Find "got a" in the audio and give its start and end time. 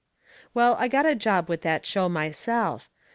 0.87-1.13